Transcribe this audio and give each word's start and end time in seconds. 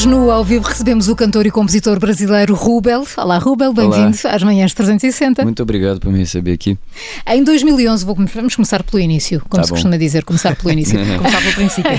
Hoje 0.00 0.08
no 0.08 0.30
Ao 0.30 0.42
Vivo 0.42 0.66
recebemos 0.66 1.08
o 1.08 1.14
cantor 1.14 1.44
e 1.44 1.50
compositor 1.50 2.00
brasileiro 2.00 2.54
Rubel. 2.54 3.06
Olá 3.18 3.36
Rubel, 3.36 3.70
bem-vindo 3.70 4.16
às 4.30 4.42
Manhãs 4.42 4.72
360. 4.72 5.44
Muito 5.44 5.62
obrigado 5.62 6.00
por 6.00 6.10
me 6.10 6.20
receber 6.20 6.52
aqui. 6.52 6.78
Em 7.26 7.44
2011, 7.44 8.02
vou, 8.06 8.16
vamos 8.34 8.56
começar 8.56 8.82
pelo 8.82 8.98
início, 8.98 9.42
como 9.46 9.60
tá 9.60 9.64
se 9.64 9.68
bom. 9.68 9.74
costuma 9.74 9.98
dizer, 9.98 10.24
começar 10.24 10.56
pelo 10.56 10.70
início. 10.70 10.98
começar 11.18 11.42
pelo 11.42 11.52
princípio. 11.52 11.92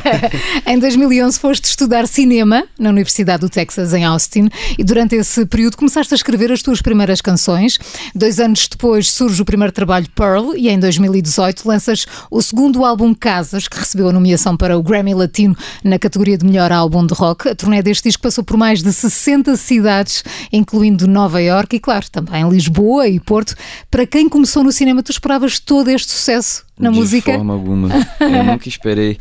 em 0.65 0.79
2011 0.79 1.37
foste 1.37 1.65
estudar 1.65 2.07
cinema 2.07 2.63
na 2.79 2.89
Universidade 2.89 3.41
do 3.41 3.49
Texas, 3.49 3.93
em 3.93 4.03
Austin, 4.03 4.49
e 4.79 4.83
durante 4.83 5.13
esse 5.13 5.45
período 5.45 5.77
começaste 5.77 6.11
a 6.11 6.17
escrever 6.17 6.51
as 6.51 6.63
tuas 6.63 6.81
primeiras 6.81 7.21
canções. 7.21 7.77
Dois 8.15 8.39
anos 8.39 8.67
depois 8.67 9.11
surge 9.11 9.39
o 9.43 9.45
primeiro 9.45 9.71
trabalho 9.71 10.07
Pearl, 10.15 10.55
e 10.55 10.69
em 10.69 10.79
2018 10.79 11.67
lanças 11.67 12.07
o 12.31 12.41
segundo 12.41 12.83
álbum 12.83 13.13
Casas, 13.13 13.67
que 13.67 13.77
recebeu 13.77 14.09
a 14.09 14.11
nomeação 14.11 14.57
para 14.57 14.75
o 14.75 14.81
Grammy 14.81 15.13
Latino 15.13 15.55
na 15.83 15.99
categoria 15.99 16.35
de 16.35 16.47
melhor 16.47 16.71
álbum 16.71 17.05
de 17.05 17.13
rock. 17.13 17.47
A 17.47 17.53
turnê 17.53 17.90
deste 17.91 18.07
disco 18.07 18.23
passou 18.23 18.43
por 18.43 18.57
mais 18.57 18.81
de 18.81 18.91
60 18.91 19.55
cidades, 19.57 20.23
incluindo 20.51 21.07
Nova 21.07 21.41
York 21.41 21.75
e, 21.75 21.79
claro, 21.79 22.09
também 22.09 22.47
Lisboa 22.49 23.07
e 23.07 23.19
Porto. 23.19 23.55
Para 23.89 24.05
quem 24.07 24.27
começou 24.27 24.63
no 24.63 24.71
cinema, 24.71 25.03
tu 25.03 25.11
esperavas 25.11 25.59
todo 25.59 25.89
este 25.89 26.11
sucesso 26.11 26.65
na 26.79 26.89
de 26.89 26.95
música? 26.97 27.31
De 27.31 27.37
forma 27.37 27.53
alguma. 27.53 27.89
Eu 28.19 28.43
nunca 28.43 28.67
esperei. 28.67 29.17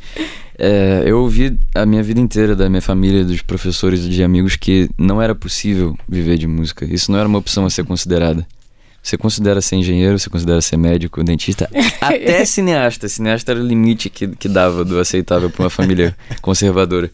É, 0.63 1.05
eu 1.07 1.23
ouvi 1.23 1.59
a 1.75 1.87
minha 1.87 2.03
vida 2.03 2.21
inteira 2.21 2.55
da 2.55 2.69
minha 2.69 2.83
família, 2.83 3.25
dos 3.25 3.41
professores 3.41 4.07
de 4.07 4.23
amigos 4.23 4.57
que 4.57 4.91
não 4.99 5.21
era 5.21 5.35
possível 5.35 5.97
viver 6.07 6.37
de 6.37 6.47
música. 6.47 6.85
Isso 6.85 7.11
não 7.11 7.19
era 7.19 7.27
uma 7.27 7.39
opção 7.39 7.65
a 7.65 7.71
ser 7.71 7.83
considerada. 7.83 8.47
Você 9.03 9.17
considera 9.17 9.63
ser 9.63 9.77
engenheiro, 9.77 10.19
você 10.19 10.29
considera 10.29 10.61
ser 10.61 10.77
médico, 10.77 11.25
dentista, 11.25 11.67
até 11.99 12.45
cineasta. 12.45 13.09
Cineasta 13.09 13.53
era 13.53 13.61
o 13.61 13.67
limite 13.67 14.11
que, 14.11 14.29
que 14.29 14.49
dava 14.49 14.85
do 14.85 14.99
aceitável 14.99 15.49
para 15.49 15.63
uma 15.63 15.71
família 15.71 16.15
conservadora. 16.43 17.11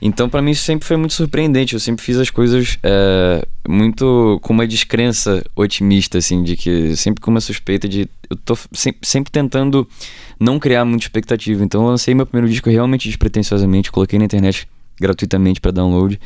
Então, 0.00 0.28
para 0.28 0.42
mim, 0.42 0.50
isso 0.50 0.64
sempre 0.64 0.86
foi 0.86 0.96
muito 0.96 1.14
surpreendente. 1.14 1.74
Eu 1.74 1.80
sempre 1.80 2.04
fiz 2.04 2.18
as 2.18 2.30
coisas 2.30 2.78
é, 2.82 3.46
muito 3.66 4.38
com 4.42 4.52
uma 4.52 4.66
descrença 4.66 5.44
otimista, 5.56 6.18
assim, 6.18 6.42
de 6.42 6.56
que 6.56 6.96
sempre 6.96 7.20
com 7.22 7.30
uma 7.30 7.40
suspeita 7.40 7.88
de. 7.88 8.08
Eu 8.28 8.36
tô 8.36 8.56
sempre, 8.72 9.06
sempre 9.06 9.32
tentando 9.32 9.88
não 10.38 10.58
criar 10.58 10.84
muita 10.84 11.04
expectativa. 11.04 11.64
Então, 11.64 11.82
eu 11.82 11.88
lancei 11.88 12.14
meu 12.14 12.26
primeiro 12.26 12.50
disco 12.50 12.68
realmente 12.68 13.08
despretensiosamente, 13.08 13.90
coloquei 13.90 14.18
na 14.18 14.24
internet 14.24 14.68
gratuitamente 15.00 15.60
para 15.60 15.70
download. 15.70 16.20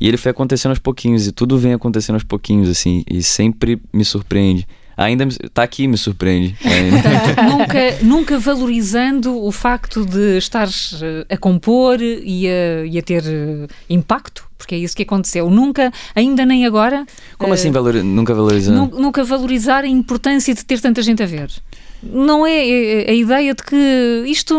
E 0.00 0.08
ele 0.08 0.16
foi 0.16 0.30
acontecendo 0.30 0.70
aos 0.70 0.78
pouquinhos, 0.78 1.26
e 1.26 1.32
tudo 1.32 1.58
vem 1.58 1.74
acontecendo 1.74 2.14
aos 2.14 2.24
pouquinhos, 2.24 2.68
assim, 2.70 3.04
e 3.08 3.22
sempre 3.22 3.80
me 3.92 4.04
surpreende 4.04 4.66
ainda 5.04 5.24
está 5.24 5.62
aqui 5.62 5.86
me 5.86 5.96
surpreende. 5.96 6.56
nunca, 7.48 7.98
nunca 8.02 8.38
valorizando 8.38 9.42
o 9.42 9.50
facto 9.50 10.04
de 10.04 10.38
estares 10.38 11.00
eh, 11.02 11.34
a 11.34 11.36
compor 11.36 12.00
e 12.00 12.46
a, 12.48 12.84
e 12.86 12.98
a 12.98 13.02
ter 13.02 13.22
eh, 13.26 13.66
impacto 13.88 14.48
porque 14.58 14.74
é 14.74 14.78
isso 14.78 14.94
que 14.94 15.04
aconteceu. 15.04 15.48
Nunca, 15.48 15.90
ainda 16.14 16.44
nem 16.44 16.66
agora. 16.66 17.06
Como 17.38 17.50
uh, 17.50 17.54
assim 17.54 17.70
valor, 17.70 17.94
nunca 17.94 18.34
valorizando? 18.34 19.00
Nunca 19.00 19.24
valorizar 19.24 19.84
a 19.84 19.88
importância 19.88 20.54
de 20.54 20.62
ter 20.62 20.78
tanta 20.80 21.00
gente 21.00 21.22
a 21.22 21.26
ver 21.26 21.50
não 22.02 22.46
é, 22.46 22.66
é, 22.66 23.04
é 23.08 23.10
a 23.10 23.14
ideia 23.14 23.54
de 23.54 23.62
que 23.62 24.24
isto, 24.26 24.54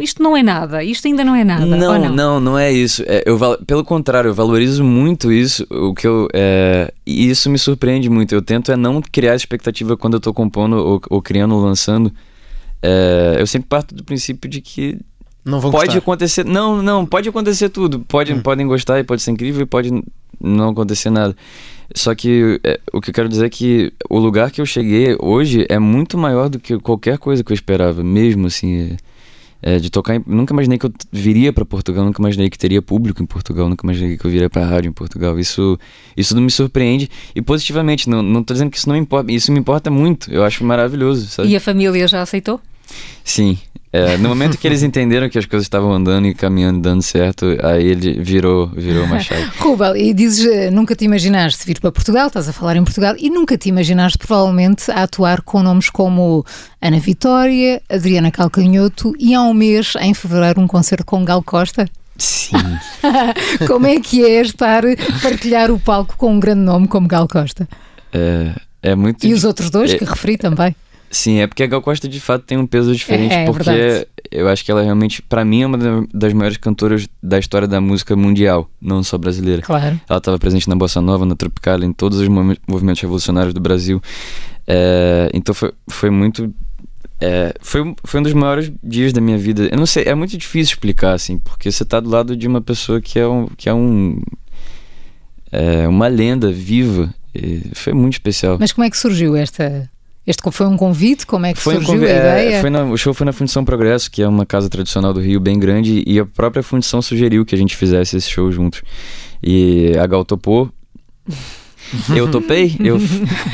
isto 0.00 0.22
não 0.22 0.36
é 0.36 0.42
nada, 0.42 0.84
isto 0.84 1.06
ainda 1.06 1.24
não 1.24 1.34
é 1.34 1.42
nada. 1.42 1.66
Não, 1.66 1.98
não? 1.98 2.14
não, 2.14 2.40
não, 2.40 2.58
é 2.58 2.72
isso. 2.72 3.02
É, 3.06 3.24
eu, 3.26 3.38
pelo 3.66 3.84
contrário, 3.84 4.28
eu 4.28 4.34
valorizo 4.34 4.84
muito 4.84 5.32
isso. 5.32 5.66
O 5.70 5.94
que 5.94 6.06
eu, 6.06 6.28
é, 6.32 6.92
e 7.04 7.28
isso 7.28 7.50
me 7.50 7.58
surpreende 7.58 8.08
muito. 8.08 8.34
Eu 8.34 8.42
tento 8.42 8.70
é 8.70 8.76
não 8.76 9.02
criar 9.02 9.34
expectativa 9.34 9.96
quando 9.96 10.14
eu 10.14 10.18
estou 10.18 10.32
compondo 10.32 10.76
ou, 10.76 11.00
ou, 11.10 11.20
criando 11.20 11.54
ou 11.54 11.60
lançando. 11.60 12.12
É, 12.80 13.36
eu 13.38 13.46
sempre 13.46 13.68
parto 13.68 13.94
do 13.94 14.04
princípio 14.04 14.48
de 14.48 14.60
que 14.60 14.98
não 15.44 15.60
vão 15.60 15.70
pode 15.70 15.86
gostar. 15.86 15.98
acontecer. 15.98 16.44
Não, 16.44 16.82
não, 16.82 17.04
pode 17.04 17.28
acontecer 17.28 17.68
tudo. 17.68 18.00
Pode, 18.00 18.32
hum. 18.32 18.42
Podem 18.42 18.66
gostar 18.66 19.00
e 19.00 19.04
pode 19.04 19.22
ser 19.22 19.32
incrível 19.32 19.62
e 19.62 19.66
pode 19.66 19.90
não 20.40 20.70
acontecer 20.70 21.10
nada. 21.10 21.36
Só 21.94 22.14
que 22.14 22.60
é, 22.64 22.80
o 22.92 23.00
que 23.00 23.10
eu 23.10 23.14
quero 23.14 23.28
dizer 23.28 23.46
é 23.46 23.48
que 23.48 23.92
o 24.10 24.18
lugar 24.18 24.50
que 24.50 24.60
eu 24.60 24.66
cheguei 24.66 25.16
hoje 25.20 25.66
é 25.68 25.78
muito 25.78 26.18
maior 26.18 26.48
do 26.48 26.58
que 26.58 26.78
qualquer 26.78 27.18
coisa 27.18 27.44
que 27.44 27.52
eu 27.52 27.54
esperava, 27.54 28.02
mesmo 28.02 28.46
assim. 28.46 28.96
É, 29.62 29.78
de 29.78 29.88
tocar. 29.88 30.16
Em, 30.16 30.22
nunca 30.26 30.52
imaginei 30.52 30.78
que 30.78 30.84
eu 30.84 30.92
viria 31.10 31.52
para 31.52 31.64
Portugal, 31.64 32.04
nunca 32.04 32.20
imaginei 32.20 32.50
que 32.50 32.58
teria 32.58 32.82
público 32.82 33.22
em 33.22 33.26
Portugal, 33.26 33.68
nunca 33.68 33.84
imaginei 33.84 34.16
que 34.16 34.24
eu 34.24 34.30
viria 34.30 34.50
para 34.50 34.64
rádio 34.64 34.90
em 34.90 34.92
Portugal. 34.92 35.38
Isso, 35.38 35.78
isso 36.14 36.36
não 36.36 36.42
me 36.42 36.50
surpreende 36.50 37.08
e 37.34 37.40
positivamente. 37.40 38.08
Não, 38.08 38.22
não 38.22 38.44
tô 38.44 38.52
dizendo 38.52 38.70
que 38.70 38.76
isso 38.76 38.88
não 38.88 38.94
importa, 38.94 39.32
isso 39.32 39.50
me 39.50 39.58
importa 39.58 39.90
muito. 39.90 40.30
Eu 40.30 40.44
acho 40.44 40.62
maravilhoso. 40.62 41.26
Sabe? 41.28 41.48
E 41.48 41.56
a 41.56 41.60
família 41.60 42.06
já 42.06 42.20
aceitou? 42.20 42.60
Sim, 43.24 43.58
é, 43.92 44.18
no 44.18 44.28
momento 44.28 44.58
que 44.58 44.66
eles 44.66 44.82
entenderam 44.84 45.28
que 45.28 45.38
as 45.38 45.46
coisas 45.46 45.64
estavam 45.64 45.90
andando 45.90 46.26
e 46.26 46.34
caminhando, 46.34 46.80
dando 46.80 47.00
certo, 47.00 47.46
aí 47.62 47.86
ele 47.86 48.20
virou, 48.20 48.66
virou 48.68 49.04
uma 49.04 49.18
chave. 49.20 49.50
Rubel, 49.58 49.96
e 49.96 50.12
dizes, 50.12 50.44
eh, 50.44 50.70
nunca 50.70 50.94
te 50.94 51.06
imaginaste 51.06 51.64
vir 51.64 51.80
para 51.80 51.90
Portugal, 51.90 52.26
estás 52.26 52.46
a 52.46 52.52
falar 52.52 52.76
em 52.76 52.84
Portugal, 52.84 53.14
e 53.18 53.30
nunca 53.30 53.56
te 53.56 53.70
imaginaste 53.70 54.18
provavelmente 54.18 54.90
a 54.90 55.04
atuar 55.04 55.40
com 55.40 55.62
nomes 55.62 55.88
como 55.88 56.44
Ana 56.80 56.98
Vitória, 56.98 57.80
Adriana 57.88 58.30
Calcanhoto 58.30 59.14
e 59.18 59.34
há 59.34 59.40
um 59.40 59.54
mês, 59.54 59.94
em 60.00 60.12
fevereiro, 60.12 60.60
um 60.60 60.66
concerto 60.66 61.06
com 61.06 61.24
Gal 61.24 61.42
Costa? 61.42 61.88
Sim. 62.18 62.56
como 63.66 63.86
é 63.86 63.98
que 63.98 64.24
é 64.24 64.42
estar, 64.42 64.82
partilhar 65.22 65.70
o 65.70 65.78
palco 65.78 66.16
com 66.18 66.34
um 66.34 66.40
grande 66.40 66.60
nome 66.60 66.86
como 66.86 67.08
Gal 67.08 67.26
Costa? 67.26 67.66
É, 68.12 68.52
é 68.82 68.94
muito... 68.94 69.26
E 69.26 69.32
os 69.32 69.44
outros 69.44 69.70
dois 69.70 69.92
é... 69.92 69.98
que 69.98 70.04
referi 70.04 70.36
também. 70.36 70.74
Sim, 71.10 71.38
é 71.38 71.46
porque 71.46 71.62
a 71.62 71.66
Gal 71.66 71.80
Costa 71.80 72.08
de 72.08 72.20
fato 72.20 72.44
tem 72.44 72.58
um 72.58 72.66
peso 72.66 72.94
diferente, 72.94 73.32
é, 73.32 73.44
é 73.44 73.46
porque 73.46 73.70
verdade. 73.70 74.06
eu 74.30 74.48
acho 74.48 74.64
que 74.64 74.70
ela 74.70 74.82
realmente, 74.82 75.22
para 75.22 75.44
mim, 75.44 75.62
é 75.62 75.66
uma 75.66 76.06
das 76.12 76.32
maiores 76.32 76.56
cantoras 76.56 77.08
da 77.22 77.38
história 77.38 77.68
da 77.68 77.80
música 77.80 78.16
mundial, 78.16 78.68
não 78.80 79.02
só 79.02 79.16
brasileira. 79.16 79.62
Claro. 79.62 80.00
Ela 80.08 80.18
estava 80.18 80.38
presente 80.38 80.68
na 80.68 80.74
Bossa 80.74 81.00
Nova, 81.00 81.24
na 81.24 81.36
Tropical, 81.36 81.82
em 81.82 81.92
todos 81.92 82.18
os 82.18 82.28
movimentos 82.28 83.00
revolucionários 83.00 83.54
do 83.54 83.60
Brasil. 83.60 84.02
É, 84.66 85.30
então 85.32 85.54
foi, 85.54 85.72
foi 85.88 86.10
muito. 86.10 86.52
É, 87.20 87.54
foi, 87.60 87.94
foi 88.04 88.20
um 88.20 88.22
dos 88.22 88.34
maiores 88.34 88.70
dias 88.82 89.12
da 89.12 89.20
minha 89.20 89.38
vida. 89.38 89.68
Eu 89.70 89.78
não 89.78 89.86
sei, 89.86 90.04
é 90.04 90.14
muito 90.14 90.36
difícil 90.36 90.74
explicar, 90.74 91.12
assim, 91.12 91.38
porque 91.38 91.70
você 91.70 91.82
está 91.82 92.00
do 92.00 92.10
lado 92.10 92.36
de 92.36 92.46
uma 92.46 92.60
pessoa 92.60 93.00
que 93.00 93.18
é 93.18 93.26
um. 93.26 93.46
Que 93.56 93.68
é 93.68 93.74
um 93.74 94.20
é 95.52 95.86
uma 95.86 96.08
lenda 96.08 96.50
viva. 96.50 97.14
foi 97.74 97.92
muito 97.92 98.14
especial. 98.14 98.56
Mas 98.58 98.72
como 98.72 98.84
é 98.84 98.90
que 98.90 98.98
surgiu 98.98 99.36
esta 99.36 99.88
este 100.26 100.42
foi 100.50 100.66
um 100.66 100.76
convite? 100.76 101.24
Como 101.24 101.46
é 101.46 101.54
que 101.54 101.60
foi 101.60 101.74
surgiu 101.74 101.94
um 101.94 102.02
a 102.02 102.04
ideia? 102.04 102.56
É, 102.56 102.60
foi 102.60 102.70
na, 102.70 102.84
o 102.84 102.96
show 102.96 103.14
foi 103.14 103.24
na 103.24 103.32
Fundição 103.32 103.64
Progresso, 103.64 104.10
que 104.10 104.22
é 104.22 104.28
uma 104.28 104.44
casa 104.44 104.68
tradicional 104.68 105.14
do 105.14 105.20
Rio 105.20 105.38
bem 105.38 105.58
grande, 105.58 106.02
e 106.04 106.18
a 106.18 106.26
própria 106.26 106.62
Fundição 106.62 107.00
sugeriu 107.00 107.44
que 107.44 107.54
a 107.54 107.58
gente 107.58 107.76
fizesse 107.76 108.16
esse 108.16 108.28
show 108.28 108.50
juntos. 108.50 108.82
E 109.42 109.92
a 109.96 110.06
Gal 110.06 110.24
topou. 110.24 110.70
Eu 112.16 112.28
topei, 112.28 112.74
eu, 112.80 112.98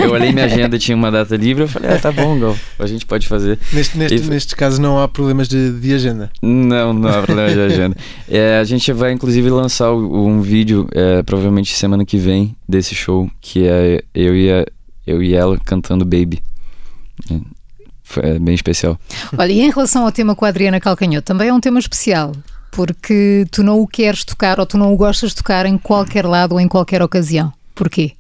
eu 0.00 0.11
olhei 0.11 0.32
minha 0.32 0.47
agenda 0.47 0.78
tinha 0.78 0.97
uma 0.97 1.11
data 1.11 1.37
livre, 1.37 1.65
eu 1.65 1.69
falei, 1.69 1.91
ah, 1.91 1.99
tá 1.99 2.11
bom, 2.11 2.38
Gal, 2.41 2.56
a 2.78 2.87
gente 2.87 3.05
pode 3.05 3.28
fazer. 3.28 3.59
Neste, 3.71 3.99
neste, 3.99 4.16
e, 4.16 4.21
neste 4.22 4.56
caso 4.56 4.81
não 4.81 4.99
há 4.99 5.06
problemas 5.06 5.49
de, 5.49 5.71
de 5.78 5.93
agenda? 5.93 6.31
Não, 6.41 6.94
não 6.94 7.11
há 7.11 7.22
problemas 7.22 7.53
de 7.53 7.61
agenda. 7.61 7.97
É, 8.27 8.59
a 8.59 8.65
gente 8.65 8.91
vai 8.94 9.12
inclusive 9.12 9.50
lançar 9.50 9.93
um 9.93 10.41
vídeo, 10.41 10.88
é, 10.93 11.22
provavelmente 11.22 11.77
semana 11.77 12.06
que 12.06 12.16
vem, 12.16 12.56
desse 12.66 12.94
show, 12.94 13.31
que 13.38 13.66
é 13.66 14.03
eu 14.15 14.34
e, 14.34 14.50
a, 14.50 14.65
eu 15.06 15.22
e 15.22 15.34
ela 15.34 15.59
cantando 15.59 16.03
Baby. 16.06 16.41
É 18.16 18.38
bem 18.38 18.55
especial. 18.55 18.99
Olha, 19.37 19.53
e 19.53 19.60
em 19.60 19.71
relação 19.71 20.05
ao 20.05 20.12
tema 20.12 20.34
com 20.34 20.44
a 20.44 20.49
Adriana 20.49 20.81
Calcanhoto, 20.81 21.25
também 21.25 21.49
é 21.49 21.55
um 21.55 21.60
tema 21.60 21.78
especial, 21.78 22.33
porque 22.71 23.47
tu 23.50 23.62
não 23.62 23.81
o 23.81 23.87
queres 23.87 24.25
tocar 24.25 24.60
ou 24.60 24.66
tu 24.66 24.77
não 24.77 24.93
o 24.93 24.97
gostas 24.97 25.31
de 25.31 25.37
tocar 25.37 25.65
em 25.66 25.78
qualquer 25.78 26.27
lado 26.27 26.53
ou 26.53 26.61
em 26.61 26.69
qualquer 26.69 27.00
ocasião. 27.00 27.53
Porquê? 27.75 28.12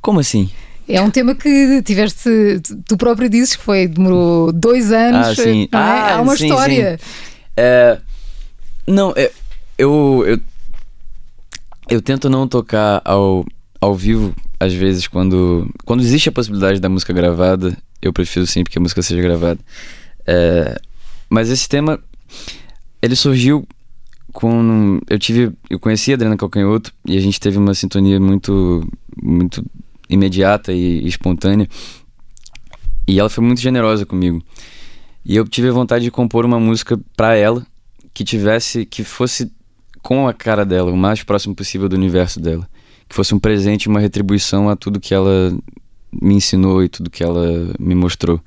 Como 0.00 0.20
assim? 0.20 0.50
É 0.88 1.00
um 1.00 1.10
tema 1.10 1.34
que 1.34 1.82
tiveste, 1.82 2.30
tu 2.86 2.96
próprio 2.96 3.28
dizes 3.28 3.56
que 3.56 3.62
foi, 3.62 3.88
demorou 3.88 4.52
dois 4.52 4.92
anos. 4.92 5.26
Ah, 5.26 5.34
sim. 5.34 5.64
É? 5.64 5.68
ah, 5.76 6.16
Há 6.16 6.22
uma 6.22 6.36
sim, 6.36 6.46
história. 6.46 6.98
Sim. 6.98 7.04
É, 7.56 7.98
não, 8.86 9.12
é, 9.16 9.32
eu, 9.76 10.22
eu, 10.24 10.40
eu 11.88 12.00
tento 12.00 12.30
não 12.30 12.46
tocar 12.46 13.02
ao, 13.04 13.44
ao 13.80 13.94
vivo, 13.96 14.32
às 14.60 14.72
vezes, 14.72 15.08
quando, 15.08 15.68
quando 15.84 16.02
existe 16.02 16.28
a 16.28 16.32
possibilidade 16.32 16.78
da 16.78 16.88
música 16.88 17.12
gravada, 17.12 17.76
eu 18.00 18.12
prefiro 18.12 18.46
sempre 18.46 18.72
que 18.72 18.78
a 18.78 18.82
música 18.82 19.02
seja 19.02 19.20
gravada. 19.20 19.60
É, 20.26 20.78
mas 21.28 21.50
esse 21.50 21.68
tema, 21.68 21.98
ele 23.00 23.16
surgiu 23.16 23.66
com 24.32 25.00
eu 25.08 25.18
tive 25.18 25.52
eu 25.70 25.78
conheci 25.78 26.10
a 26.10 26.14
Adriana 26.14 26.36
Calcanhoto 26.36 26.92
e 27.06 27.16
a 27.16 27.20
gente 27.20 27.40
teve 27.40 27.56
uma 27.56 27.72
sintonia 27.72 28.20
muito 28.20 28.86
muito 29.16 29.64
imediata 30.08 30.72
e, 30.72 31.06
espontânea. 31.06 31.68
E 33.08 33.18
ela 33.18 33.30
foi 33.30 33.42
muito 33.42 33.60
generosa 33.60 34.04
comigo. 34.04 34.42
E 35.24 35.36
eu 35.36 35.46
tive 35.46 35.70
vontade 35.70 36.04
de 36.04 36.10
compor 36.10 36.44
uma 36.44 36.60
música 36.60 37.00
para 37.16 37.36
ela 37.36 37.66
que 38.12 38.24
tivesse 38.24 38.84
que 38.84 39.02
fosse 39.04 39.50
com 40.02 40.28
a 40.28 40.34
cara 40.34 40.64
dela 40.64 40.92
o 40.92 40.96
mais 40.96 41.22
próximo 41.22 41.54
possível 41.54 41.88
do 41.88 41.96
universo 41.96 42.40
dela. 42.40 42.68
Que 43.08 43.14
fosse 43.14 43.34
um 43.34 43.38
presente 43.38 43.88
uma 43.88 44.00
retribuição 44.00 44.68
a 44.68 44.76
tudo 44.76 45.00
que 45.00 45.14
ela 45.14 45.56
me 46.20 46.34
ensinou 46.34 46.82
e 46.82 46.88
tudo 46.88 47.10
que 47.10 47.22
ela 47.22 47.70
me 47.78 47.94
mostrou. 47.94 48.40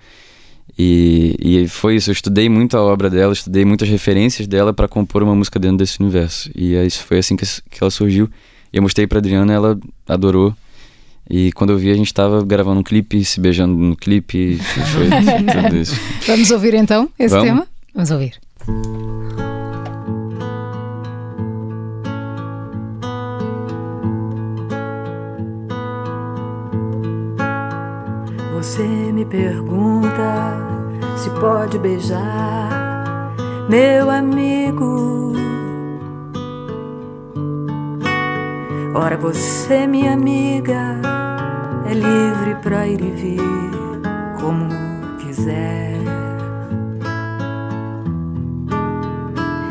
E, 0.78 1.36
e 1.40 1.68
foi 1.68 1.96
isso, 1.96 2.10
eu 2.10 2.14
estudei 2.14 2.48
muito 2.48 2.78
a 2.78 2.82
obra 2.82 3.10
dela, 3.10 3.34
estudei 3.34 3.66
muitas 3.66 3.90
referências 3.90 4.48
dela 4.48 4.74
para 4.74 4.88
compor 4.88 5.22
uma 5.22 5.36
música 5.36 5.60
dentro 5.60 5.78
desse 5.78 6.00
universo. 6.00 6.50
E 6.56 6.78
aí 6.78 6.90
foi 6.90 7.18
assim 7.18 7.36
que, 7.36 7.46
que 7.46 7.82
ela 7.82 7.92
surgiu. 7.92 8.30
Eu 8.72 8.82
mostrei 8.82 9.06
pra 9.06 9.20
Adriana, 9.20 9.52
ela 9.52 9.78
adorou. 10.08 10.56
E 11.30 11.52
quando 11.52 11.72
eu 11.72 11.78
vi, 11.78 11.92
a 11.92 11.96
gente 11.96 12.08
estava 12.08 12.44
gravando 12.44 12.80
um 12.80 12.84
clipe, 12.84 13.24
se 13.26 13.40
beijando 13.40 13.76
no 13.76 13.96
clipe, 13.96 14.58
foi 14.58 15.10
tudo 15.64 15.78
isso. 15.78 15.96
Vamos 16.26 16.50
ouvir 16.50 16.74
então 16.74 17.10
esse 17.20 17.36
Vamos? 17.36 17.46
tema? 17.46 17.68
Vamos 17.94 18.12
ouvir. 18.12 18.40
Me 29.20 29.26
pergunta 29.26 30.56
se 31.18 31.30
pode 31.42 31.78
beijar 31.78 33.36
meu 33.68 34.10
amigo. 34.10 35.34
Ora, 38.96 39.18
você, 39.18 39.86
minha 39.86 40.14
amiga, 40.14 40.96
é 41.86 41.94
livre 41.94 42.56
pra 42.64 42.88
ir 42.88 43.02
e 43.02 43.12
vir 43.12 43.42
como 44.40 44.70
quiser. 45.18 46.00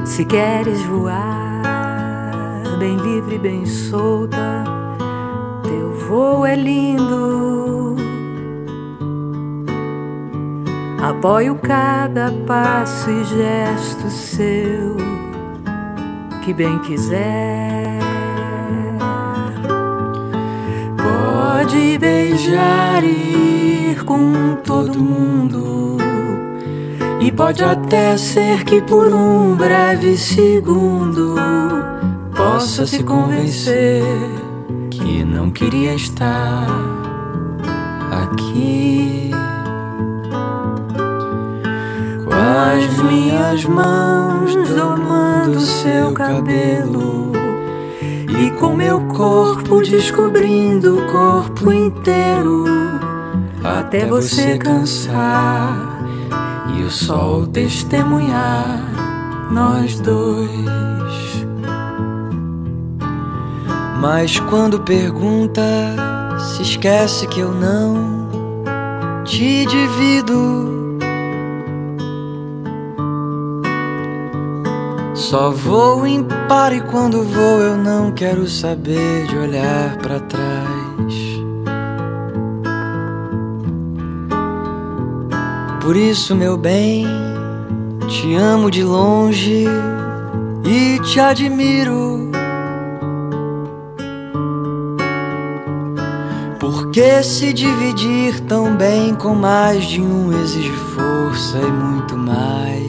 Se 0.04 0.24
queres 0.26 0.82
voar 0.82 1.62
bem 2.78 2.96
livre, 2.96 3.38
bem 3.38 3.64
solta, 3.64 4.64
teu 5.62 5.92
voo 6.06 6.44
é 6.44 6.54
lindo. 6.54 7.77
Apoio 11.00 11.54
cada 11.56 12.32
passo 12.44 13.08
e 13.08 13.24
gesto 13.24 14.10
seu 14.10 14.96
que 16.42 16.52
bem 16.52 16.78
quiser. 16.80 17.98
Pode 20.96 21.98
beijar 21.98 23.04
e 23.04 23.90
ir 23.92 24.04
com 24.04 24.56
todo 24.64 24.98
mundo. 24.98 25.98
E 27.20 27.30
pode 27.30 27.62
até 27.62 28.16
ser 28.16 28.64
que 28.64 28.80
por 28.80 29.12
um 29.12 29.54
breve 29.54 30.16
segundo 30.16 31.36
possa 32.34 32.86
se 32.86 33.04
convencer 33.04 34.02
que 34.90 35.22
não 35.22 35.50
queria 35.50 35.94
estar 35.94 36.66
aqui. 38.10 39.37
As 42.58 42.98
minhas 43.04 43.64
mãos 43.64 44.52
domando 44.74 45.60
seu 45.60 46.12
cabelo. 46.12 47.32
e 48.40 48.50
com 48.52 48.74
meu 48.74 49.00
corpo 49.06 49.80
descobrindo 49.80 50.98
o 50.98 51.06
corpo 51.06 51.72
inteiro. 51.72 52.64
Até 53.62 54.06
você 54.06 54.58
cansar. 54.58 55.86
e 56.76 56.82
o 56.82 56.90
sol 56.90 57.46
testemunhar 57.46 58.82
nós 59.50 59.98
dois. 60.00 60.48
Mas 64.00 64.38
quando 64.38 64.80
pergunta, 64.80 65.62
se 66.38 66.62
esquece 66.62 67.26
que 67.26 67.40
eu 67.40 67.52
não 67.52 68.28
te 69.24 69.66
divido 69.66 70.77
Só 75.18 75.50
vou 75.50 76.06
impar 76.06 76.72
e 76.72 76.80
quando 76.80 77.24
vou 77.24 77.60
eu 77.60 77.76
não 77.76 78.12
quero 78.12 78.46
saber 78.46 79.26
de 79.26 79.36
olhar 79.36 79.98
para 79.98 80.20
trás. 80.20 81.14
Por 85.82 85.96
isso, 85.96 86.36
meu 86.36 86.56
bem, 86.56 87.04
te 88.06 88.36
amo 88.36 88.70
de 88.70 88.84
longe 88.84 89.64
e 90.64 91.00
te 91.00 91.18
admiro. 91.18 92.30
Porque 96.60 97.24
se 97.24 97.52
dividir 97.52 98.38
tão 98.42 98.76
bem 98.76 99.16
com 99.16 99.34
mais 99.34 99.84
de 99.84 100.00
um 100.00 100.32
exige 100.40 100.70
força 100.70 101.58
e 101.58 101.72
muito 101.72 102.16
mais. 102.16 102.87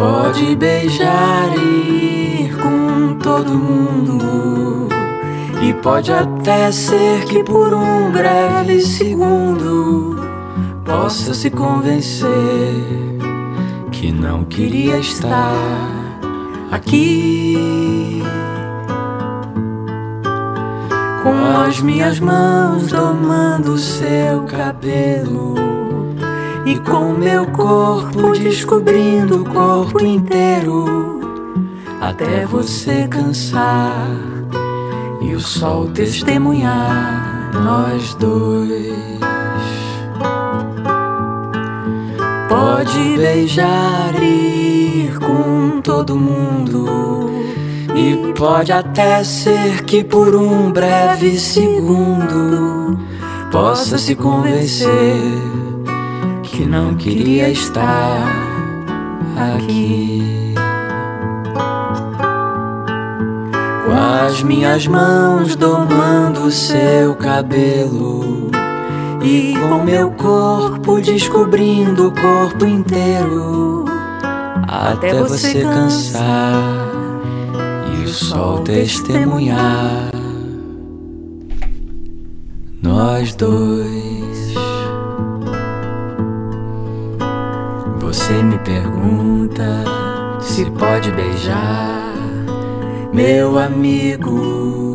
Pode 0.00 0.56
beijar 0.56 1.54
e 1.58 2.46
ir 2.46 2.56
com 2.56 3.18
todo 3.18 3.52
mundo. 3.52 4.88
E 5.60 5.74
pode 5.74 6.10
até 6.10 6.72
ser 6.72 7.26
que 7.26 7.44
por 7.44 7.74
um 7.74 8.10
breve 8.10 8.80
segundo 8.80 10.18
possa 10.86 11.34
se 11.34 11.50
convencer 11.50 12.30
que 13.92 14.10
não 14.10 14.42
queria 14.44 14.96
estar 14.96 15.52
aqui. 16.70 18.22
Com 21.22 21.60
as 21.68 21.78
minhas 21.82 22.18
mãos 22.18 22.86
domando 22.86 23.76
seu 23.76 24.44
cabelo 24.44 25.79
e 26.64 26.78
com 26.78 27.12
meu 27.12 27.46
corpo 27.46 28.32
descobrindo 28.32 29.42
o 29.42 29.44
corpo 29.44 30.04
inteiro 30.04 31.20
até 32.00 32.46
você 32.46 33.06
cansar 33.08 34.08
e 35.20 35.34
o 35.34 35.40
sol 35.40 35.88
testemunhar 35.88 37.50
nós 37.62 38.14
dois. 38.14 39.20
Pode 42.48 43.16
beijar 43.16 44.14
e 44.22 45.04
ir 45.04 45.18
com 45.18 45.80
todo 45.80 46.16
mundo. 46.16 47.30
E 47.94 48.32
pode 48.32 48.72
até 48.72 49.22
ser 49.22 49.84
que 49.84 50.02
por 50.02 50.34
um 50.34 50.72
breve 50.72 51.38
segundo 51.38 52.98
possa 53.50 53.98
se 53.98 54.14
convencer 54.14 55.69
que 56.50 56.66
não 56.66 56.94
queria 56.94 57.48
estar 57.48 58.26
aqui. 59.54 60.54
Com 63.86 63.92
as 64.26 64.42
minhas 64.42 64.86
mãos 64.86 65.56
domando 65.56 66.50
seu 66.50 67.14
cabelo 67.14 68.50
e 69.22 69.54
com 69.68 69.82
meu 69.82 70.10
corpo 70.12 71.00
descobrindo 71.00 72.08
o 72.08 72.12
corpo 72.12 72.64
inteiro 72.64 73.84
até 74.66 75.14
você 75.14 75.62
cansar 75.62 76.54
e 77.92 78.04
o 78.04 78.08
sol 78.08 78.60
testemunhar 78.60 80.10
nós 82.82 83.34
dois. 83.34 84.39
Você 88.30 88.44
me 88.44 88.58
pergunta 88.60 89.84
se 90.40 90.64
pode 90.70 91.10
beijar 91.10 92.14
meu 93.12 93.58
amigo. 93.58 94.89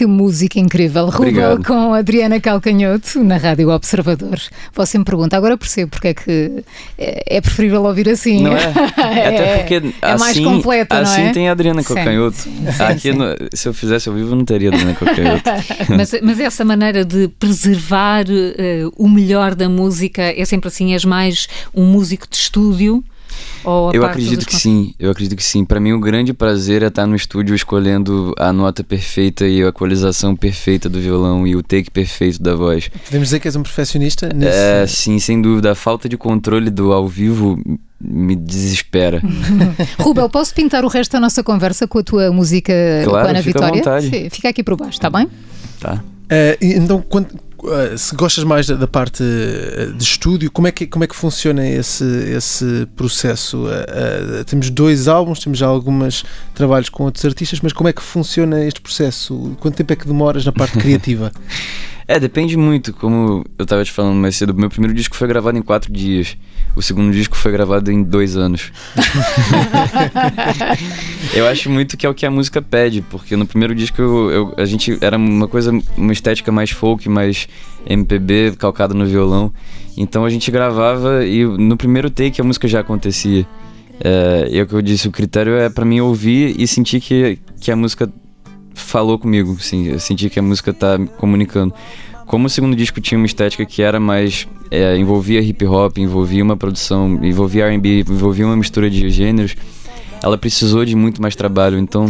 Que 0.00 0.06
música 0.06 0.58
incrível. 0.58 1.10
Rubel 1.10 1.62
com 1.62 1.92
Adriana 1.92 2.40
Calcanhoto 2.40 3.22
na 3.22 3.36
Rádio 3.36 3.68
Observador. 3.68 4.40
Você 4.72 4.96
me 4.96 5.04
pergunta, 5.04 5.36
agora 5.36 5.58
percebo 5.58 5.90
porque 5.90 6.08
é 6.08 6.14
que 6.14 6.64
é, 6.96 7.36
é 7.36 7.40
preferível 7.42 7.84
ouvir 7.84 8.08
assim. 8.08 8.42
Não 8.42 8.56
é? 8.56 8.64
Até 8.96 9.58
porque 9.58 9.74
é, 9.74 10.08
é 10.08 10.12
assim, 10.12 10.24
mais 10.24 10.40
completa, 10.40 11.00
assim 11.00 11.20
é? 11.20 11.32
tem 11.32 11.50
a 11.50 11.52
Adriana 11.52 11.84
Calcanhoto. 11.84 12.34
Sim, 12.34 12.64
sim, 12.72 12.82
Aqui, 12.82 13.12
no, 13.12 13.26
se 13.52 13.68
eu 13.68 13.74
fizesse 13.74 14.08
ao 14.08 14.14
vivo, 14.14 14.34
não 14.34 14.46
teria 14.46 14.70
Adriana 14.70 14.94
Calcanhoto. 14.94 15.42
mas, 15.94 16.14
mas 16.22 16.40
essa 16.40 16.64
maneira 16.64 17.04
de 17.04 17.28
preservar 17.38 18.24
uh, 18.24 18.92
o 18.96 19.06
melhor 19.06 19.54
da 19.54 19.68
música 19.68 20.22
é 20.22 20.46
sempre 20.46 20.68
assim, 20.68 20.94
és 20.94 21.04
mais 21.04 21.46
um 21.74 21.84
músico 21.84 22.26
de 22.26 22.38
estúdio 22.38 23.04
eu 23.92 24.04
acredito 24.04 24.46
que 24.46 24.56
sim, 24.56 24.94
eu 24.98 25.10
acredito 25.10 25.36
que 25.36 25.42
sim. 25.42 25.64
Para 25.64 25.80
mim, 25.80 25.92
o 25.92 26.00
grande 26.00 26.32
prazer 26.32 26.82
é 26.82 26.86
estar 26.86 27.06
no 27.06 27.14
estúdio 27.14 27.54
escolhendo 27.54 28.34
a 28.38 28.52
nota 28.52 28.82
perfeita 28.82 29.46
e 29.46 29.62
a 29.62 29.68
equalização 29.68 30.34
perfeita 30.34 30.88
do 30.88 31.00
violão 31.00 31.46
e 31.46 31.54
o 31.54 31.62
take 31.62 31.90
perfeito 31.90 32.42
da 32.42 32.54
voz. 32.54 32.88
Podemos 32.88 33.28
dizer 33.28 33.40
que 33.40 33.48
és 33.48 33.56
um 33.56 33.62
perfeccionista 33.62 34.28
nisso? 34.28 34.50
É, 34.50 34.86
sim, 34.86 35.18
sem 35.18 35.40
dúvida. 35.40 35.72
A 35.72 35.74
falta 35.74 36.08
de 36.08 36.16
controle 36.16 36.70
do 36.70 36.92
ao 36.92 37.06
vivo 37.06 37.58
me 38.00 38.34
desespera. 38.34 39.22
Rubel, 40.00 40.28
posso 40.30 40.54
pintar 40.54 40.84
o 40.84 40.88
resto 40.88 41.12
da 41.12 41.20
nossa 41.20 41.42
conversa 41.42 41.86
com 41.86 41.98
a 41.98 42.02
tua 42.02 42.32
música 42.32 42.72
claro, 43.04 43.10
com 43.10 43.16
a 43.16 43.30
Ana 43.30 43.42
fica 43.42 43.58
Vitória? 43.58 43.80
À 43.80 44.00
vontade. 44.00 44.30
Fica 44.30 44.48
aqui 44.48 44.62
por 44.62 44.76
baixo, 44.76 44.92
está 44.92 45.10
bem? 45.10 45.28
Tá. 45.78 45.94
Uh, 45.94 46.56
então, 46.60 47.02
quando, 47.02 47.28
se 47.96 48.14
gostas 48.14 48.44
mais 48.44 48.66
da, 48.66 48.74
da, 48.74 48.86
parte 48.86 49.22
de 49.22 50.02
estúdio, 50.02 50.50
como 50.50 50.66
é 50.68 50.72
que, 50.72 50.86
como 50.86 51.04
é 51.04 51.06
que 51.06 51.14
funciona 51.14 51.66
esse, 51.66 52.04
esse 52.04 52.86
processo? 52.96 53.66
Uh, 53.66 54.44
temos 54.44 54.70
dois 54.70 55.08
álbuns, 55.08 55.40
temos 55.40 55.58
já 55.58 55.66
alguns 55.66 56.24
trabalhos 56.54 56.88
com 56.88 57.04
outros 57.04 57.24
artistas, 57.24 57.60
mas 57.60 57.72
como 57.72 57.88
é 57.88 57.92
que 57.92 58.02
funciona 58.02 58.64
este 58.64 58.80
processo? 58.80 59.56
Quanto 59.60 59.76
tempo 59.76 59.92
é 59.92 59.96
que 59.96 60.06
demoras 60.06 60.44
na 60.44 60.52
parte 60.52 60.76
criativa? 60.80 61.32
É, 62.10 62.18
depende 62.18 62.56
muito. 62.56 62.92
Como 62.92 63.44
eu 63.56 63.62
estava 63.62 63.84
te 63.84 63.92
falando 63.92 64.16
mais 64.16 64.34
cedo, 64.34 64.52
meu 64.52 64.68
primeiro 64.68 64.92
disco 64.92 65.14
foi 65.14 65.28
gravado 65.28 65.56
em 65.56 65.62
quatro 65.62 65.92
dias. 65.92 66.36
O 66.74 66.82
segundo 66.82 67.12
disco 67.12 67.36
foi 67.36 67.52
gravado 67.52 67.92
em 67.92 68.02
dois 68.02 68.36
anos. 68.36 68.72
eu 71.32 71.46
acho 71.46 71.70
muito 71.70 71.96
que 71.96 72.04
é 72.04 72.08
o 72.08 72.14
que 72.14 72.26
a 72.26 72.30
música 72.30 72.60
pede, 72.60 73.00
porque 73.00 73.36
no 73.36 73.46
primeiro 73.46 73.76
disco 73.76 74.02
eu, 74.02 74.30
eu, 74.32 74.54
a 74.56 74.64
gente 74.64 74.98
era 75.00 75.16
uma 75.16 75.46
coisa, 75.46 75.70
uma 75.96 76.12
estética 76.12 76.50
mais 76.50 76.70
folk, 76.70 77.08
mais 77.08 77.46
MPB, 77.86 78.56
calcada 78.58 78.92
no 78.92 79.06
violão. 79.06 79.52
Então 79.96 80.24
a 80.24 80.30
gente 80.30 80.50
gravava 80.50 81.24
e 81.24 81.44
no 81.44 81.76
primeiro 81.76 82.10
take 82.10 82.40
a 82.40 82.44
música 82.44 82.66
já 82.66 82.80
acontecia. 82.80 83.46
É, 84.02 84.48
e 84.50 84.58
é 84.58 84.62
o 84.62 84.66
que 84.66 84.74
eu 84.74 84.82
disse, 84.82 85.06
o 85.06 85.12
critério 85.12 85.54
é 85.54 85.70
para 85.70 85.84
mim 85.84 86.00
ouvir 86.00 86.56
e 86.58 86.66
sentir 86.66 87.00
que, 87.00 87.38
que 87.60 87.70
a 87.70 87.76
música 87.76 88.12
falou 88.82 89.18
comigo, 89.18 89.58
sim, 89.60 89.88
eu 89.88 89.98
senti 89.98 90.28
que 90.30 90.38
a 90.38 90.42
música 90.42 90.72
tá 90.72 90.98
comunicando. 91.16 91.74
Como 92.26 92.46
o 92.46 92.50
segundo 92.50 92.76
disco 92.76 93.00
tinha 93.00 93.18
uma 93.18 93.26
estética 93.26 93.64
que 93.66 93.82
era 93.82 93.98
mais. 93.98 94.46
É, 94.70 94.96
envolvia 94.96 95.40
hip 95.40 95.64
hop, 95.66 95.98
envolvia 95.98 96.44
uma 96.44 96.56
produção, 96.56 97.18
envolvia 97.24 97.68
RB, 97.68 98.04
envolvia 98.08 98.46
uma 98.46 98.56
mistura 98.56 98.88
de 98.88 99.10
gêneros, 99.10 99.56
ela 100.22 100.38
precisou 100.38 100.84
de 100.84 100.94
muito 100.94 101.20
mais 101.20 101.34
trabalho. 101.34 101.76
Então, 101.76 102.06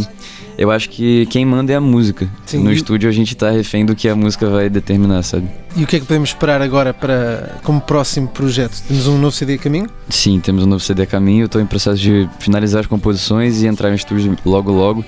eu 0.57 0.69
acho 0.71 0.89
que 0.89 1.25
quem 1.27 1.45
manda 1.45 1.71
é 1.71 1.75
a 1.75 1.81
música. 1.81 2.29
Sim, 2.45 2.63
no 2.63 2.71
estúdio 2.71 3.09
a 3.09 3.11
gente 3.11 3.35
tá 3.35 3.49
refém 3.49 3.85
do 3.85 3.95
que 3.95 4.07
a 4.07 4.15
música 4.15 4.49
vai 4.49 4.69
determinar, 4.69 5.23
sabe? 5.23 5.47
E 5.75 5.83
o 5.83 5.87
que 5.87 5.95
é 5.95 5.99
que 5.99 6.05
podemos 6.05 6.29
esperar 6.29 6.61
agora 6.61 6.93
para 6.93 7.59
como 7.63 7.79
próximo 7.79 8.27
projeto? 8.27 8.81
Temos 8.87 9.07
um 9.07 9.17
novo 9.17 9.31
CD 9.31 9.55
a 9.55 9.57
caminho? 9.57 9.87
Sim, 10.09 10.39
temos 10.39 10.63
um 10.63 10.67
novo 10.67 10.83
CD 10.83 11.03
a 11.03 11.05
caminho. 11.05 11.43
Eu 11.43 11.45
estou 11.45 11.61
em 11.61 11.65
processo 11.65 12.01
de 12.01 12.29
finalizar 12.39 12.81
as 12.81 12.87
composições 12.87 13.61
e 13.61 13.67
entrar 13.67 13.89
no 13.89 13.95
estúdio 13.95 14.37
logo 14.45 14.71
logo. 14.71 15.05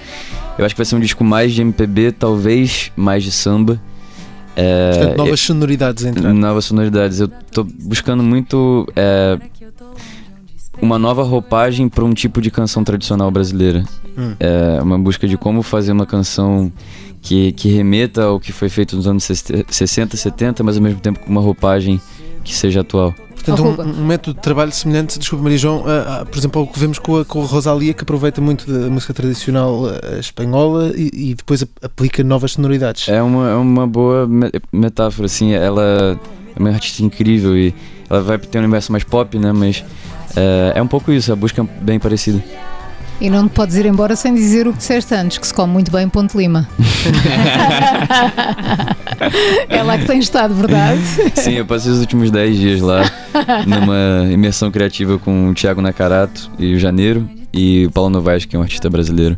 Eu 0.57 0.65
acho 0.65 0.73
que 0.75 0.79
vai 0.79 0.85
ser 0.85 0.95
um 0.95 0.99
disco 0.99 1.23
mais 1.23 1.53
de 1.53 1.61
MPB, 1.61 2.13
talvez 2.13 2.91
mais 2.95 3.23
de 3.23 3.31
samba. 3.31 3.79
É, 4.55 4.91
Portanto, 4.91 5.17
novas 5.17 5.39
sonoridades 5.39 6.05
entrando. 6.05 6.37
Novas 6.37 6.65
sonoridades. 6.65 7.19
Eu 7.19 7.27
tô 7.27 7.63
buscando 7.63 8.21
muito 8.21 8.87
é, 8.95 9.39
uma 10.81 10.97
nova 10.99 11.23
roupagem 11.23 11.87
para 11.87 12.03
um 12.03 12.13
tipo 12.13 12.41
de 12.41 12.51
canção 12.51 12.83
tradicional 12.83 13.29
brasileira. 13.31 13.83
Hum. 14.17 14.35
É 14.39 14.81
uma 14.81 14.97
busca 14.97 15.27
de 15.27 15.37
como 15.37 15.61
fazer 15.61 15.91
uma 15.91 16.05
canção 16.05 16.71
que, 17.21 17.53
que 17.53 17.69
remeta 17.69 18.23
ao 18.23 18.39
que 18.39 18.51
foi 18.51 18.69
feito 18.69 18.95
nos 18.95 19.07
anos 19.07 19.23
60, 19.23 20.17
70, 20.17 20.63
mas 20.63 20.75
ao 20.75 20.83
mesmo 20.83 20.99
tempo 20.99 21.19
com 21.19 21.29
uma 21.29 21.41
roupagem 21.41 21.99
que 22.43 22.53
seja 22.53 22.81
atual. 22.81 23.13
Portanto, 23.33 23.61
um, 23.61 24.01
um, 24.01 24.05
método 24.05 24.35
de 24.35 24.41
trabalho 24.41 24.71
semelhante, 24.71 25.19
desculpa 25.19 25.43
Maria 25.43 25.57
João, 25.57 25.83
a, 25.85 26.21
a, 26.21 26.25
por 26.25 26.37
exemplo, 26.37 26.61
ao 26.61 26.67
que 26.67 26.79
vemos 26.79 26.97
com 26.97 27.17
a, 27.17 27.25
com 27.25 27.41
a 27.41 27.45
Rosalia, 27.45 27.93
que 27.93 28.03
aproveita 28.03 28.39
muito 28.39 28.71
da 28.71 28.89
música 28.89 29.13
tradicional 29.13 29.85
a, 29.85 30.17
espanhola 30.17 30.93
e, 30.95 31.31
e, 31.31 31.35
depois 31.35 31.65
aplica 31.81 32.23
novas 32.23 32.53
sonoridades. 32.53 33.09
É 33.09 33.21
uma, 33.21 33.49
é 33.49 33.55
uma 33.55 33.85
boa 33.85 34.29
metáfora, 34.71 35.25
assim, 35.25 35.51
ela 35.51 36.17
é 36.55 36.59
uma 36.59 36.69
artista 36.69 37.03
incrível 37.03 37.57
e 37.57 37.73
ela 38.09 38.21
vai 38.21 38.37
ter 38.37 38.59
um 38.59 38.61
universo 38.61 38.91
mais 38.93 39.03
pop, 39.03 39.37
né, 39.37 39.51
mas 39.51 39.83
é, 40.35 40.73
é 40.75 40.81
um 40.81 40.87
pouco 40.87 41.11
isso, 41.11 41.31
a 41.31 41.35
busca 41.35 41.61
é 41.61 41.65
bem 41.81 41.99
parecida. 41.99 42.43
E 43.21 43.29
não 43.29 43.47
te 43.47 43.53
podes 43.53 43.75
ir 43.75 43.85
embora 43.85 44.15
sem 44.15 44.33
dizer 44.33 44.67
o 44.67 44.71
que 44.71 44.79
disseste 44.79 45.13
antes, 45.13 45.37
que 45.37 45.47
se 45.47 45.53
come 45.53 45.71
muito 45.71 45.91
bem 45.91 46.03
em 46.03 46.09
Ponte 46.09 46.35
Lima. 46.35 46.67
é 49.69 49.83
lá 49.83 49.97
que 49.97 50.05
tens 50.05 50.25
estado, 50.25 50.53
verdade? 50.53 50.99
Sim, 51.35 51.53
eu 51.53 51.65
passei 51.65 51.91
os 51.91 51.99
últimos 51.99 52.31
10 52.31 52.57
dias 52.57 52.81
lá, 52.81 53.03
numa 53.65 54.31
imersão 54.31 54.69
criativa 54.71 55.17
com 55.17 55.51
o 55.51 55.53
Thiago 55.53 55.81
Nakarato 55.81 56.51
e 56.59 56.73
o 56.73 56.79
Janeiro, 56.79 57.29
e 57.53 57.85
o 57.85 57.91
Paulo 57.91 58.09
Novaes, 58.09 58.45
que 58.45 58.55
é 58.55 58.59
um 58.59 58.63
artista 58.63 58.89
brasileiro. 58.89 59.37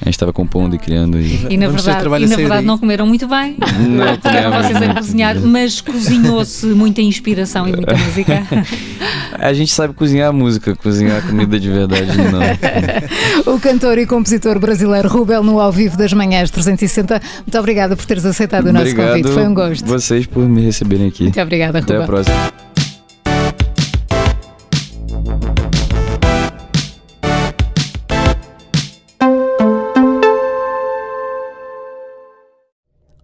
A 0.00 0.06
gente 0.06 0.14
estava 0.14 0.32
compondo 0.32 0.74
e 0.74 0.78
criando. 0.78 1.20
E, 1.20 1.46
e 1.50 1.56
na 1.58 1.68
verdade, 1.68 2.24
e 2.24 2.26
na 2.26 2.36
verdade 2.36 2.66
não 2.66 2.78
comeram 2.78 3.06
muito 3.06 3.28
bem. 3.28 3.56
Não, 3.86 4.14
Estavam 4.14 4.62
vocês 4.62 4.82
a 4.82 4.94
cozinhar, 4.94 5.40
mas 5.40 5.80
cozinhou-se 5.82 6.66
muita 6.68 7.02
inspiração 7.02 7.68
e 7.68 7.72
muita 7.72 7.94
música. 7.94 8.42
A 9.38 9.52
gente 9.52 9.72
sabe 9.72 9.94
cozinhar 9.94 10.32
música, 10.32 10.74
cozinhar 10.74 11.22
comida 11.26 11.58
de 11.58 11.68
verdade 11.70 12.10
não. 12.16 13.54
o 13.54 13.60
cantor 13.60 13.98
e 13.98 14.06
compositor 14.06 14.58
brasileiro 14.58 15.08
Rubel 15.08 15.42
no 15.42 15.60
ao 15.60 15.72
vivo 15.72 15.96
das 15.96 16.12
manhãs 16.12 16.50
360. 16.50 17.20
Muito 17.38 17.58
obrigada 17.58 17.96
por 17.96 18.04
teres 18.04 18.24
aceitado 18.24 18.66
o 18.66 18.72
nosso 18.72 18.86
Obrigado 18.86 19.08
convite. 19.08 19.32
Foi 19.32 19.46
um 19.46 19.54
gosto. 19.54 19.86
Vocês 19.86 20.26
por 20.26 20.48
me 20.48 20.62
receberem 20.62 21.08
aqui. 21.08 21.24
Muito 21.24 21.40
obrigada, 21.40 21.78
Até 21.78 21.94
Rubel. 21.94 22.02
Até 22.02 22.04
a 22.04 22.24
próxima. 22.34 22.69